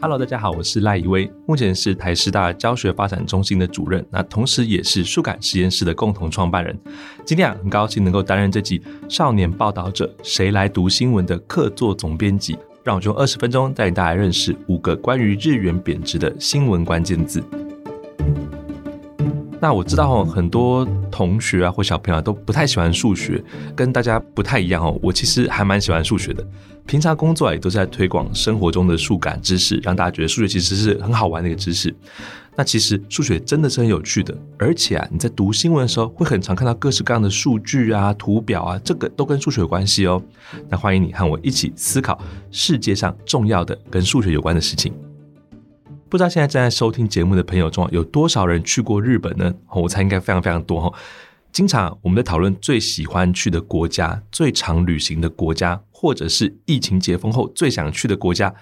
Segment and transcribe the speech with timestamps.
[0.00, 6.78] Hello，大家好，我是赖以威，目前是台师大教学发展中心的主任，那同时也是数感实验室的共同创办人。
[7.24, 17.42] 今天啊，很高兴能够担任这集《少年报道者谁来读新闻》的客座总编辑，让我用二十分钟带领大家认识五个关于日元贬值的新闻关键字。
[19.60, 23.42] 那我知道哦，很多同学啊或小朋友都不太喜欢数学，
[23.74, 24.96] 跟大家不太一样哦。
[25.02, 26.46] 我其实还蛮喜欢数学的，
[26.86, 31.92] 平常工作也都是在推广生活中的数感知识，让大家觉得数学其实是很好玩的一个知识。
[32.54, 40.22] 那其实数学真的是很有趣的，而且啊，你在读新闻的时候会很常看到各式各样的数据啊、图表啊，这个都跟数学有关系哦。
[40.68, 42.20] 那欢迎你和我一起思考
[42.52, 44.92] 世界上重要的跟数学有关的事情。
[46.08, 49.54] 不知道现在正在收听节目的朋友中有多少人去过日本呢？
[49.70, 50.98] 我猜应该非常非常多哈。
[51.52, 58.54] 经常我们在讨论最喜欢去的国家、最常旅行的国家，或者是疫情解封后最想去的国家，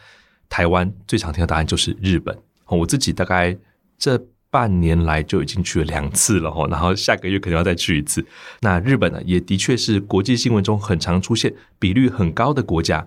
[0.48, 2.36] 台湾最常听的答案就是日本。
[2.66, 3.56] 我自己大概
[3.96, 4.20] 这
[4.50, 8.26] 半年来就已经去了两次了哈，然后下个月可能要再去一次。
[8.60, 13.06] 那日本呢，也的确是国际新闻中很常出现、比率很高的国家。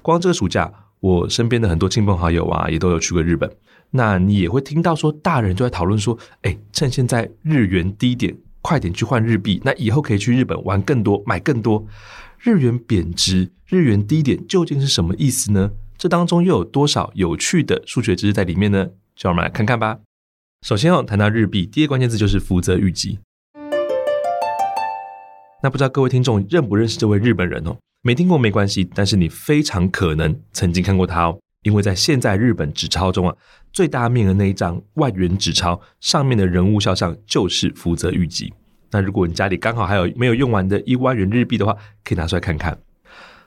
[0.00, 3.50] 光这个暑假，我身边的很多亲朋好友啊，也都有去过日本。
[3.92, 11.86] 那你也会听到说，大人就在讨论说，哎，趁现在日元低点，快点去换日币，那以后可以去日本玩更多，买更多。
[12.38, 15.72] 日元贬值，日元低点究竟是什么意思呢？
[15.98, 18.86] 这当中又有多少有趣的数学知识在里面呢？
[19.14, 19.98] 就让我们来看看吧。
[20.62, 23.18] 首先哦，谈到日币，第一个关键字就是福泽諭吉。
[25.62, 27.76] 那不知道各位听众认不认识这位日本人哦？
[28.02, 31.38] 没听过没关系，但是你非常可能曾经看过他哦。
[31.62, 33.36] 因为在现在日本纸钞中啊，
[33.72, 38.52] 最大面额那一张万元纸钞上面的人物肖像就是福泽谕吉。
[38.90, 42.78] 那如果你家里刚好还有没有用完的一万元日币的话，可以拿出来看看。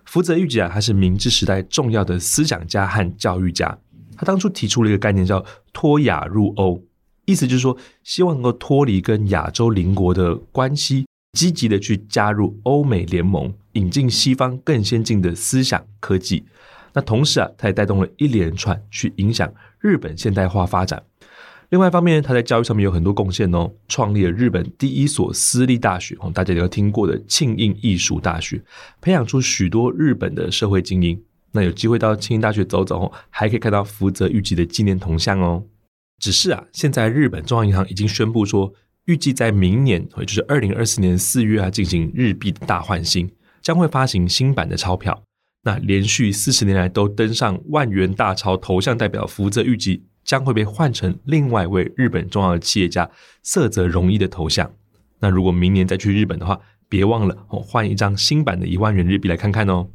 [0.05, 3.77] 福泽谕吉啊，他是明治时代重要的思想家和教育家。
[4.15, 6.83] 他当初提出了一个概念叫“脱亚入欧”，
[7.25, 11.07] 意思就是说，希望能够脱离跟亚洲邻国的关系，
[11.37, 16.45] 积极的去加入欧美联盟，引进西方更先进的思想科技。
[16.93, 21.03] 那同时啊，他也带动了一连串去影响日本现代化发展。
[21.69, 28.61] 另外一方面，他在教育上面有很多贡献哦，创立了日本第一所私立大学哦，大家都有听过的庆应艺术大学，
[29.01, 31.19] 培养出许多日本的社会精英。
[31.51, 35.63] 那有机会到庆应大学走走，还可以看到福泽谕吉的纪念铜像哦。
[36.19, 38.71] 只是啊，现在日本中央银行已经宣布说，
[39.05, 45.23] 预计在明年，也就是二零二四年四月啊，进行日币的大换新，将会发行新版的钞票。
[45.63, 53.09] 那连续四十年来都登上万元大钞头像代表福泽諭吉，将会被换成另外一位日本重要的企业家
[53.41, 54.69] 涩泽荣一的头像。
[55.19, 56.59] 那如果明年再去日本的话，
[56.89, 59.87] 别忘了哦，换一张新版的一万元日币来看看哦。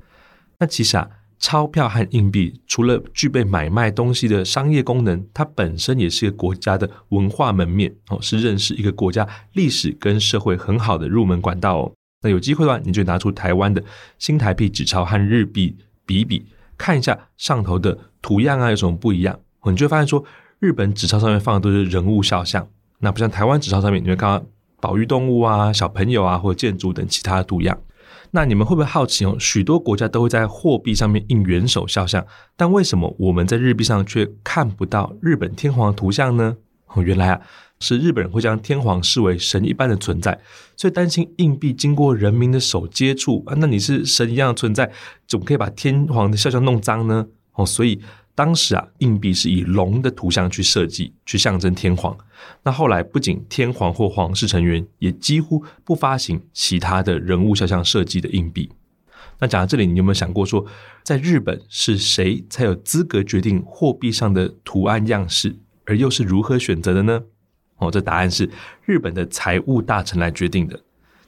[0.59, 1.09] 那其实啊，
[1.39, 11.93] 钞票和硬币除了具备买卖东西的商业功能，它本身也是一个国家的文化门面哦，是认识一个国家历史跟社会很好的入门管道哦。
[12.23, 13.83] 那有机会的话，你就拿出台湾的
[14.19, 16.47] 新台币纸钞和日币比比，
[16.77, 19.39] 看一下上头的图样啊有什么不一样。
[19.65, 20.25] 你就会发现说，
[20.59, 22.67] 日本纸钞上面放的都是人物肖像，
[22.99, 24.45] 那不像台湾纸钞上面，你会看到
[24.81, 27.79] 保育动物啊、小朋友啊或者建筑等其他的图样。
[28.31, 29.37] 那你们会不会好奇哦？
[29.39, 36.57] 许多国家都会在货币上面印元首肖像，但为什么我们在日币上却看不到日本天皇的图像呢？
[36.89, 37.41] 哦，原来啊。
[37.81, 40.41] 是日本人会将天皇视为神一般的存在，
[40.77, 44.91] 所以担心硬币经过人民的手接触啊，那你是神一样的存在，
[45.27, 47.27] 怎么可以把天皇的肖像弄脏呢？
[47.53, 48.01] 哦，所以
[48.35, 52.17] 当时啊，硬币是以龙的图像去设计，去象征天皇。
[52.63, 58.71] 那后来不仅天皇或皇室成员，也几乎不发行其他的人物肖像设计的硬币。
[59.41, 60.67] 那讲到这里，你有没有想过说，
[61.05, 67.23] 在日本是谁才有资格决定货币上的图案样式，而又是如何选择的呢？
[67.79, 68.49] 哦，这答案是
[68.85, 70.79] 日本的财务大臣来决定的。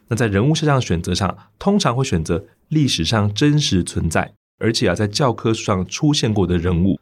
[0.09, 6.99] 那在人物肖像选择上，通常会选择历史上真实存在，而且啊，在教科书上出现过的人物。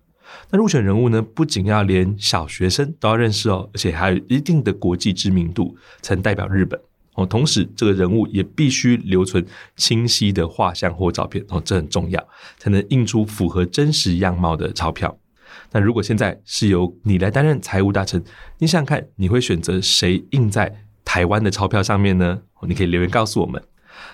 [0.51, 6.79] 那入选人物呢，不仅要连小学生都要认识哦，而且还有一定的国际知名度，才能代表日本。
[7.15, 9.45] 哦，同时这个人物也必须留存
[9.77, 12.29] 清晰的画像或照片，哦，这很重要，
[12.59, 15.19] 才能印出符合真实样貌的钞票。
[15.71, 18.23] 那如果现在是由你来担任财务大臣，
[18.59, 20.75] 你想想看，你会选择谁印在
[21.05, 22.41] 台湾的钞票上面呢？
[22.67, 23.63] 你可以留言告诉我们。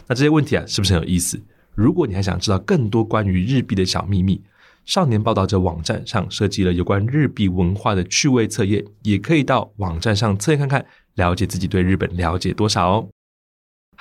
[0.06, 1.40] 那这些问题啊，是不是很有意思？
[1.74, 4.42] 如果你还想知道更多关于日币的小秘密，
[4.84, 10.84] 少年报道者网站上设计了有关日币文化的趣味测验，也可以到网站上测验看看，
[11.14, 13.08] 了解自己对日本了解多少哦。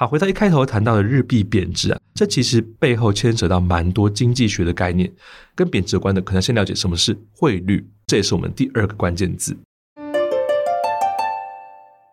[0.08, 5.12] 回到一开头谈到的日币贬值啊，这其实背后牵扯到蛮多经济学的概念，
[5.56, 9.58] 跟贬值有关的，可能先了解什么是汇率，这也是我们第二个关键字。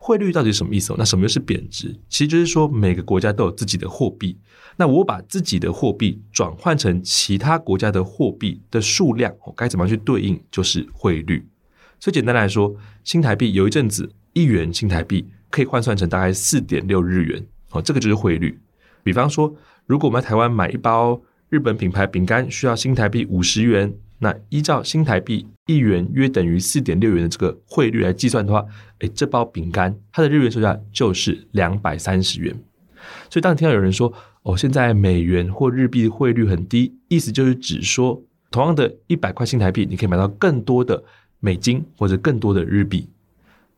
[0.02, 0.92] 汇率到底什么意思？
[0.92, 1.94] 哦那什么又是贬值？
[2.08, 4.36] 其实就是说每个国家都有自己的货币，
[4.76, 10.42] 那我把自己的货币转换成其他国家的货币的数量，我该怎么去对应？
[10.50, 11.46] 就是汇率。
[12.00, 18.58] 所以简单来说，新台币有一阵子一元新台币可以换算成大概四点六日元，哦，这个就是汇率。
[19.02, 19.54] 比方说，
[19.86, 23.92] 如果我们在台湾买一包日本品牌饼干，需要新台币五十元。
[24.22, 28.62] 那依照新台币一元约等于四点六元的这个汇率来计算的话，
[28.98, 32.54] 诶，这包饼干它的日元售价就是两百三十元。
[33.30, 34.12] 所以当你听到有人说
[34.42, 41.02] 哦，现在美元或日币汇率很低，意思就是指说，同样的一百块新台币，你可以买到更多的
[41.38, 43.08] 美金或者更多的日币。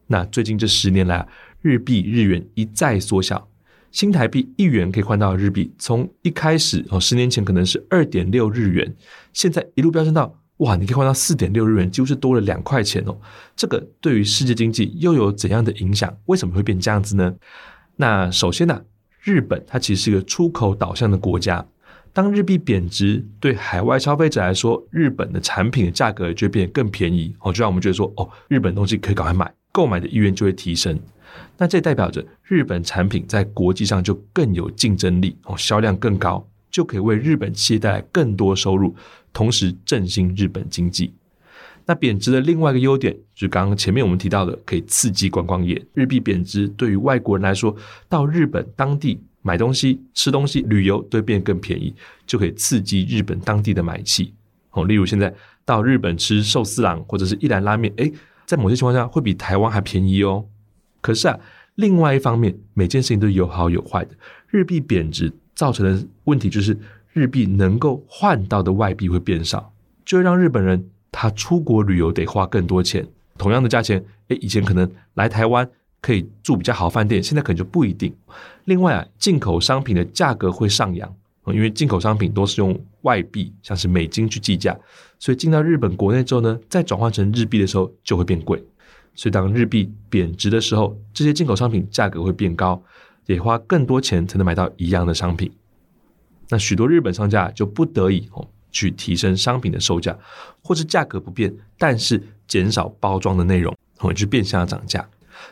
[0.08, 1.24] 那最近这十年来，
[1.60, 3.48] 日币日元一再缩小，
[3.92, 8.92] 新台币一元可以换到日币，从一开始哦，十年前可能是二点六日元。
[9.34, 13.16] 现在一路飙升到哇，你可以换到四点六日元，几乎是多了两块钱哦。
[13.54, 16.12] 这个对于世界经济又有怎样的影响？
[16.24, 17.34] 为什么会变这样子呢？
[17.96, 18.82] 那首先呢、
[19.20, 21.66] 日本它其实是一个出口导向的国家，
[22.14, 30.98] 当日币贬值，对海外消费者来说，日本的产品的价格就会变得更便宜哦，就让我们觉得说哦，日本东西可以赶快买，购买的意愿就会提升。
[31.58, 36.46] 那这代表着日本产品在国际上就更有竞争力哦，销量更高。
[36.70, 38.94] 就可以为日本企业带来更多收入，
[39.30, 41.12] 同时振兴日本经济。
[41.84, 45.84] 那贬值的另外一个优点，就是刚刚前面我们提到的，可以刺激观光业。
[45.92, 47.76] 日币贬值对于外国人来说，
[48.08, 51.94] 到日本当地买东西、吃东西、旅游都变得更便宜，
[52.26, 54.32] 就可以刺激日本当地的买气。
[54.70, 55.34] 哦，例如现在
[55.66, 58.10] 到日本吃寿司郎或者是一兰拉面，诶，
[58.46, 60.42] 在某些情况下会比台湾还便宜哦。
[61.02, 61.38] 可是啊，
[61.74, 64.12] 另外一方面，每件事情都有好有坏的。
[64.48, 65.30] 日币贬值。
[65.54, 66.76] 造成的问题就是
[67.12, 69.70] 日币能够换到的外币会变少，
[70.02, 70.82] 就会让日本人
[71.12, 73.06] 他出国旅游得花更多钱。
[73.36, 75.68] 同样的价钱，诶，以前可能来台湾
[76.00, 78.12] 可以住比较好饭店，现在可能就不一定。
[78.64, 81.14] 另外啊，进口商品的价格会上扬，
[81.48, 84.76] 因为进口商品都是用外币，像是美金去计价，
[85.18, 88.64] 所以进到日本国内之后呢，再转换成日币的时候就会变贵。
[89.14, 92.82] 所以当日币贬值的时候，这些进口商品价格会变高。
[93.24, 95.48] 得花更多钱才能买到一样的商品，
[96.48, 100.18] 那许多日本商家就不得已哦去提升商品的售价，
[100.60, 105.08] 或是价格不变，但是减少包装的内容，哦就变相涨价。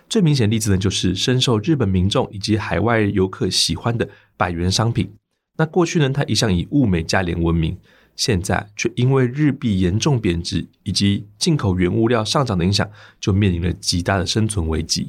[0.09, 5.09] 最明显的例子呢，就是深受日本民众以及海外游客喜欢的百元商品。
[5.57, 7.79] 那过去呢，它一向以物美价廉闻名，
[8.21, 12.87] 现在却因为日币严重贬值以及进口原物料上涨的影响，
[13.19, 15.09] 就面临了极大的生存危机。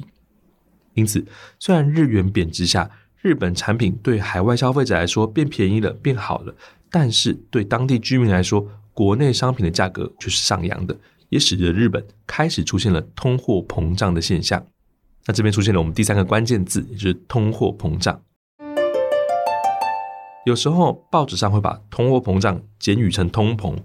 [0.94, 1.22] 因此，
[1.58, 6.54] 虽然日元贬值下，日本产品对海外消费者来说变便宜了、变好了，
[6.90, 10.96] 但是对当地居民来说，国内商品的价格却是上扬的，
[11.28, 14.66] 也使得日本开始出现了通货膨胀的现象。
[15.26, 18.22] 那这边出现了我们第三个关键字，也就是通货膨胀。
[20.44, 23.76] 有时候报纸上会把通货膨胀简语成通膨，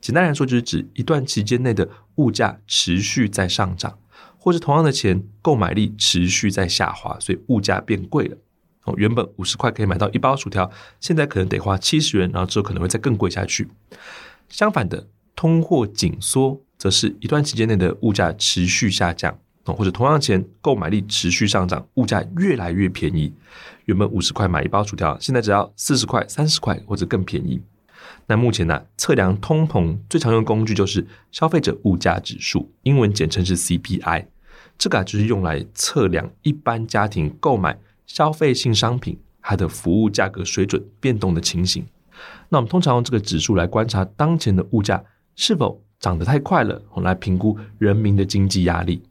[0.00, 3.98] 简单来说就是指一段期间内的物价持续在上涨。
[4.42, 8.36] 或是同样的钱，购买力持续在下滑，所以物价变贵了。
[8.84, 13.68] 哦，原本五十块可以买到一包薯条，现在可能得花七十元，然后之后可能会再更贵下去。
[14.48, 23.32] 相反的，通货紧缩则是一段期间内的物价持续下降，或者同样钱购买力持续上涨，物价越来越便宜。
[23.84, 27.60] 原本五十块买一包薯条，现在只要四十块、三十块或者更便宜。
[28.26, 34.26] 那目前呢，测量通膨最常用工具就是消费者物价指数，英文简称是 CPI。
[34.78, 41.84] 这个啊，就是用来测量一般家庭购买消费性商品它的服务价格水准变动的情形。
[42.48, 45.02] 那我们通常用这个指数来观察当前的物价
[45.36, 49.02] 是否涨得太快了，来评估人民的经济压力。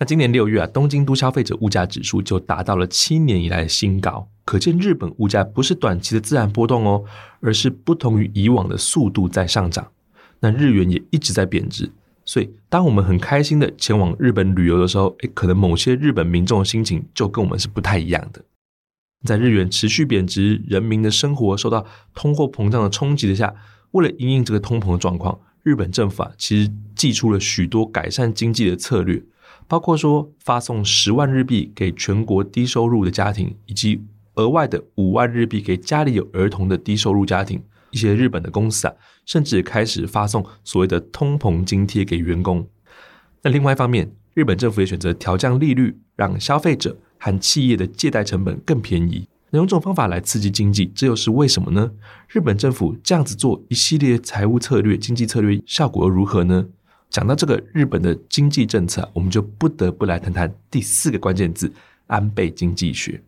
[0.00, 7.04] 那今年六月啊，东京都消费者物价指数就达到了七年以来的新高，可见日本物价不是短期的自然波动哦，
[7.40, 9.90] 而是不同于以往的速度在上涨。
[10.38, 11.90] 那日元也一直在贬值，
[12.24, 18.44] 所以当我们很开心的前往日本旅游的时候，诶，可能某些日本民众的心情就跟我们是不太一样的。
[19.26, 23.52] 在日元持续贬值，人民的生活受到通货膨胀的冲击的下，
[23.90, 29.20] 为了因应这个通膨的状况，日本政府啊其实祭出了许多改善经济的策略。
[29.68, 34.02] 包括说发送十万日币给全国低收入的家庭，以及
[34.34, 37.62] 额外的五万日币给家里有儿童的低收入家庭。
[37.90, 38.94] 一些日本的公司啊，
[39.24, 42.66] 甚至开始发送所谓的通膨津贴给员工。
[43.42, 49.26] 那另外一方面，日本政府也选择调降利率，让消费者和企业的借贷成本更便宜。
[49.50, 51.90] 那用这种方法来刺激经济，这又是为什么呢？
[52.28, 56.66] 日本政府这样子做一系列财务策略、经济策略效果如何呢？
[57.10, 61.72] 讲到这个日本的经济政策，我们就不得不来谈谈第四个关键字——
[62.06, 63.20] 安倍经济学。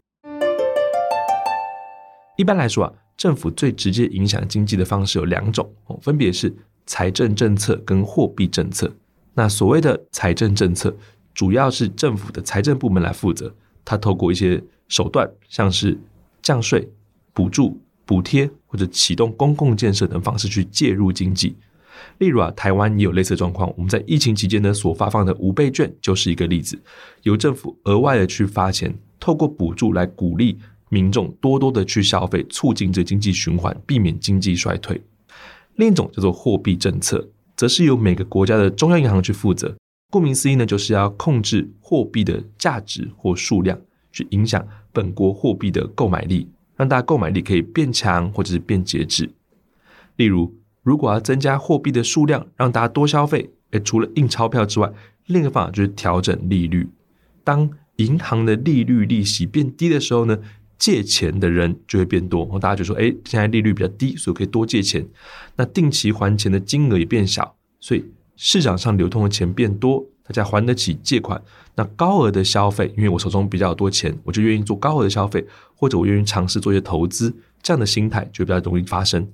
[2.37, 5.71] 一般来说啊，政府最直接影响经济的方式有两种，
[6.03, 8.95] 分别是财政政策跟货币政策。
[9.33, 10.95] 那所谓的财政政策，
[11.33, 15.99] 主要是政府的财政部门来负责，它透过一些手段，像是
[16.43, 16.87] 降税、
[17.33, 21.57] 补助、补贴或者启动公共建设等方式去介入经济。
[22.19, 23.73] 例如啊，台湾也有类似状况。
[23.77, 26.79] 我们在疫情期间呢，所发放的五倍券就是一个例子，
[27.23, 35.01] 由政府额外的去发钱，透过补助来鼓励民众多多的去消费，促进这经济循环，避免经济衰退。
[35.77, 39.75] 另一种叫做货币政策，则是由每个国家的中央银行去负责。
[40.11, 43.79] 顾名思义呢，就是要控制货币的价值或数量，
[44.11, 49.31] 去影响本国货币的购买力，让大家购买力可以变强或者是变节制。
[50.17, 50.53] 例如，
[50.83, 54.91] 如果要增加货币的数量，让大家多消费，诶，除了印钞票之外，
[55.27, 56.89] 另一个方法就是调整利率。
[57.45, 60.39] 当银行的利率利息变低的时候呢，
[60.79, 65.07] 借钱的人就会变多，然后大家就说，诶，现在利率比较低，所以可以多借钱。
[65.57, 68.05] 那定期还钱的金额也变小，所以
[68.37, 71.41] 市场上流通的钱变多，大家还得起借款。
[71.77, 79.29] 那高额的消费，因为我手中比较多钱，我就愿意做高额的消费，或者我愿意尝试做一些投资，这样的心态就比较容易发生。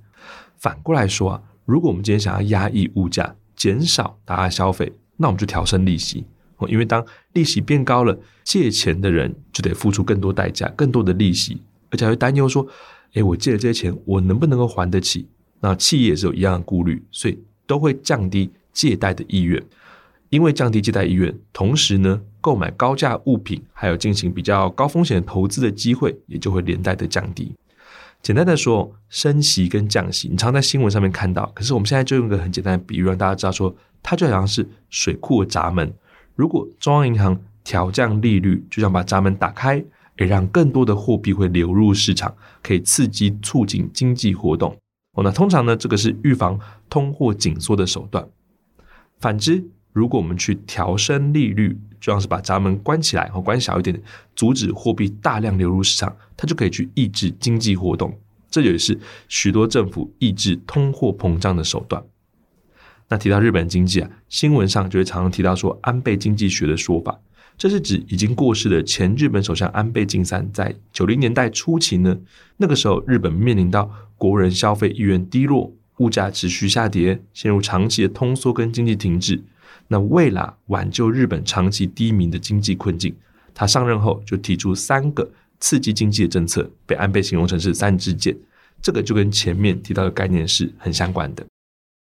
[0.59, 6.25] 反过来说啊，如果我们今天想要压抑物价，减少大家消费，那我们就调升利息。
[6.67, 11.61] 因为当利息变高了，借钱的人就得付出更多代价，更多的利息，
[11.91, 12.67] 而且还会担忧说
[13.13, 15.27] ：“诶，我借了这些钱，我能不能够还得起？”
[15.61, 17.37] 那企业也是有一样的顾虑，所以
[17.67, 19.63] 都会降低借贷的意愿。
[20.29, 27.53] 因为降低借贷意愿，同时呢，购买高价物品还有进行比较高风险投资的机会，也就会连带的降低。
[28.27, 31.49] 简单的说，升息跟降息，你常在新闻上面看到。
[31.55, 35.93] 可是我们现在就用个很简单的比喻，让大家知道说，它就好像是水库的闸门。
[36.35, 39.81] 如果中央银行调降利率，就想把闸门打开，
[40.17, 44.75] 也让更多的货币会流入市场，可以刺激促进经济活动。
[45.13, 48.27] 哦，那通常呢，这个是预防通货紧缩的手段。
[49.21, 54.01] 反之，如果我们去调升利率，就像是把闸门关起来，或关小一点，
[54.35, 58.17] 阻止货币大量流入市场，它就可以去抑制经济活动。
[58.49, 62.03] 这也是许多政府抑制通货膨胀的手段。
[63.09, 67.19] 那提到日本经济啊，新闻上就会常常提到说安倍经济学的说法，
[67.57, 72.17] 这是指已经过世的前日本首相安倍晋三在九零年代初期呢，
[72.57, 79.43] 那个时候日本面临到国人消费意愿低落，物价持续下跌，陷入长期的通缩跟经济停滞。
[79.87, 83.15] 那为了挽救日本长期低迷的经济困境，
[83.53, 85.29] 他上任后就提出三个
[85.59, 88.37] 刺激经济的政策，被安倍形容成是三支箭。
[88.81, 91.45] 这个就跟前面提到的概念是很相关的。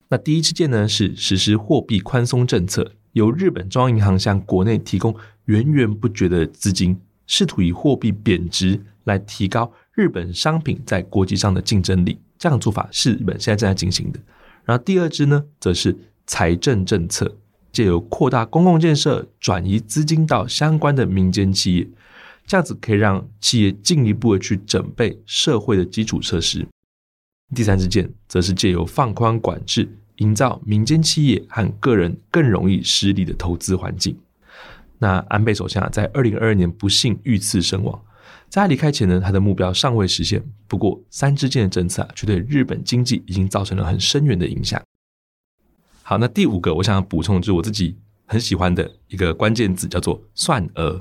[0.09, 12.19] 那第一支箭呢，是实施货币宽松政策，由日本中央银行向国内提供源源不绝的资金，试图以货币贬值来提高日本商品在国际上的竞争力。
[12.39, 14.21] 这样的做法是日本现在正在进行的。
[14.65, 17.37] 然后第二支呢，则是财政政策，
[17.73, 21.89] 借由扩大公共建设，转移资金到相关的民间企业。
[22.47, 26.67] 这样子可以让企业进一步的去整备社会的基础设施。
[27.55, 34.17] 第三支箭则是借由放宽管制，营造民间企业和个人更容易施力的投资环境。
[34.99, 38.03] 那安倍首相在二零二二年不幸遇刺身亡，
[38.49, 40.43] 在他离开前呢，他的目标尚未实现。
[40.67, 44.83] 不过三支箭的政策啊却对日本经济已经造成了很深远的影响。
[46.05, 51.01] 好，那第五个我想要补充就是我自己很喜欢的一个关键字，叫做算额。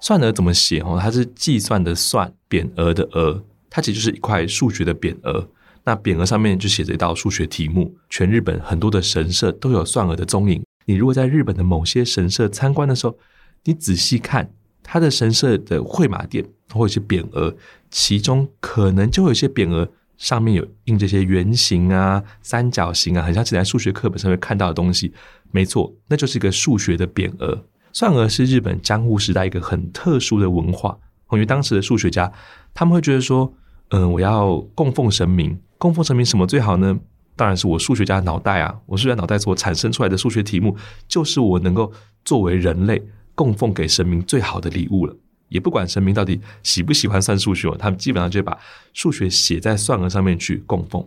[0.00, 0.80] 算额怎么写？
[0.80, 5.46] 哦，它是计算的算，匾额的额，它其实就是一块数学的匾额。
[5.84, 7.94] 那匾额上面就写着一道数学题目。
[8.08, 10.62] 全日本很多的神社都有算额的踪影。
[10.86, 13.18] 你如果在日本的某些神社参观的时候，
[13.64, 14.50] 你仔细看
[14.82, 17.54] 它的神社的会马殿，会有一些匾额，
[17.90, 25.14] 其中可能就有一些匾额上面有印这些圆形啊、三角形啊，很像在数学课本上面看到的东西。
[25.50, 27.64] 没错，那就是一个数学的匾额。
[27.92, 30.98] 算额是日本江户时代一个很特殊的文化，
[31.30, 32.30] 因为当时的数学家
[32.74, 33.50] 他们会觉得说，
[33.88, 36.98] 嗯，我要供奉神明，供奉神明什么最好呢？
[37.34, 38.76] 当然是我数学家的脑袋啊！
[38.84, 41.92] 我数学脑袋所产生出来的数学题目，就是我能够
[42.24, 43.00] 作为人类
[43.34, 45.16] 供奉给神明最好的礼物了。
[45.48, 48.58] 也不管神明到底喜不喜欢算数学，他们基本上就把
[48.92, 51.06] 数学写在算额上面去供奉。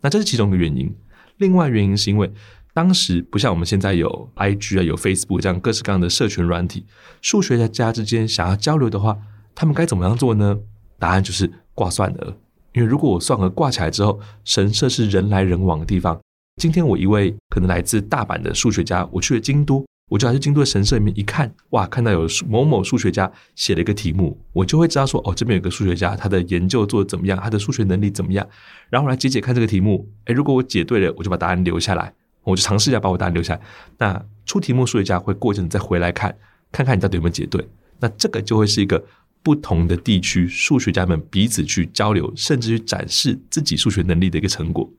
[0.00, 0.94] 那这是其中一个原因，
[1.38, 2.32] 另外原因是因为。
[2.76, 6.84] 当时不像我们现在有 IG 啊，有 Facebook 这样各式各样的社群软体，
[7.22, 9.16] 数学家之间想要交流的话，
[9.54, 10.58] 他们该怎么样做呢？
[10.98, 12.36] 答案就是挂算额。
[12.72, 16.20] 因为如果我算额挂起来之后，神社是人来人往的地方。
[16.60, 28.46] 今天我一位可能来自大阪的数学家，我去了京都，我就要去京都的神社里面一看，哇，看到有某某数学家写了一个题目，我就会知道说，哦，这边有个数学家，他的研究做的怎么样，他的数学能力怎么样，
[28.90, 30.08] 然后来解解看这个题目。
[30.26, 33.60] 诶，如果我解对了，我就把答案留下来，我就尝试一下把我答案留下来。
[33.98, 36.36] 那出题目数学家会过一阵再回来看，
[36.70, 37.66] 看看你到底有没有解对。
[38.00, 39.04] 那这个就会是一个。
[39.44, 44.90] 不同的地区数学家们彼此去交流，甚至去展示自己数学能力的一个成果。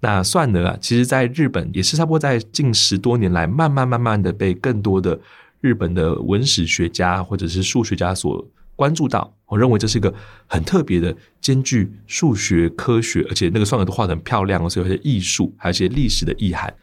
[0.00, 5.18] 那算额啊，其实在日本也是差不多在近十多年来，慢慢慢慢的被更多的
[5.60, 8.46] 日本的文史学家或者是数学家所
[8.76, 9.34] 关注到。
[9.46, 10.12] 我认为这是一个
[10.46, 16.74] 很特别的，兼具数学科学，而且那个算额都画得很漂亮，所以有些艺术，还有一些历史的意涵。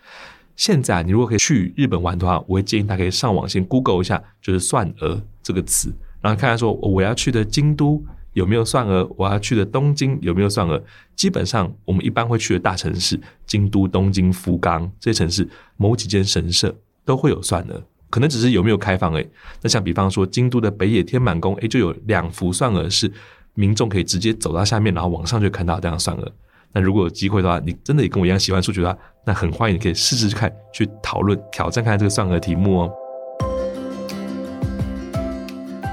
[0.56, 5.92] 现在你如果可以去日本玩的话，我会建议大家可以上网先 Google 一下，就是算额这个词。
[6.22, 8.02] 然后看看说，我要去的京都
[8.34, 9.08] 有没有算额？
[9.18, 10.82] 我要去的东京有没有算额？
[11.16, 15.48] 基本上，我们一般会去的大城市，京都、东京、福冈这些城市，
[15.78, 16.74] 某几间神社
[17.04, 19.30] 都会有算额，可能只是有没有开放诶。
[19.62, 23.12] 那像比方说，京都的北野天满宫，诶，就有两幅算额是
[23.54, 26.32] 民众可以直接走到下面，然后往上就看到这样算额。
[26.74, 32.92] 那如果有机会的话，你真的也跟我一样喜欢数学的话，那很欢迎你可以试试看，去讨论、挑战看看这个算额题目哦。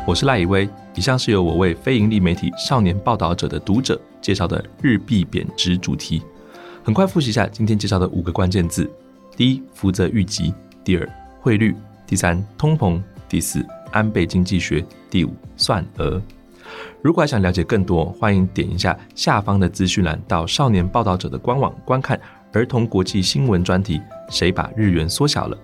[0.06, 0.66] 我是赖以威，
[0.98, 6.20] 以上是由我为非营利媒体少年报道者的读者介绍的日币贬值主题。
[6.82, 8.90] 很快复习一下今天介绍的五个关键字：
[9.36, 10.52] 第一，福泽谕吉；
[10.82, 11.08] 第二，
[11.40, 11.72] 汇率；
[12.04, 16.20] 第三，通膨；第四，安倍经济学；第五，算额。
[17.00, 22.20] 如果还想了解更多，欢迎点一下下方的资讯栏，到少年报道者的官网观看
[22.52, 23.98] 儿童国际新闻专题
[24.30, 25.56] 《谁把日元缩小了》。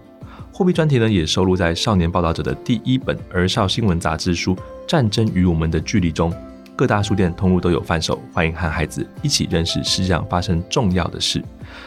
[0.56, 4.54] 货币专题呢，也收录在《少年报道者》的第一本儿少新闻杂志书
[4.86, 6.32] 《战争与我们的距离》中，
[6.76, 11.42] 各大书店通路都有贩售，欢迎和孩子一起认识世界上发生重要的事。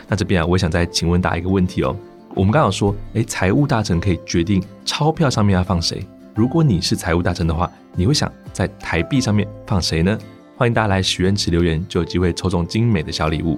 [0.10, 1.96] 那这边啊，我想再请问大家一个问题哦，
[2.36, 6.06] 我们刚刚说，诶，财务大臣可以决定钞票上面要放谁？
[6.36, 10.20] 如果你是财务大臣的话，你会想在台币上面放谁呢？
[10.58, 13.58] 欢迎大家来许愿池留言，就有机会抽中精美的小礼物。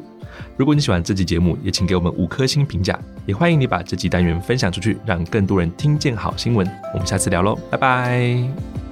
[0.57, 6.69] 如果你喜欢这期节目，也请给我们五颗星评价，也欢迎你把这期单元分享出去，让更多人听见好新闻。
[6.93, 8.88] 我们下次聊喽，拜拜。